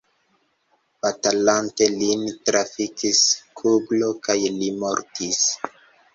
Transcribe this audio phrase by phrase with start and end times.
[1.05, 3.21] Batalante lin trafis
[3.61, 5.47] kuglo kaj li mortis.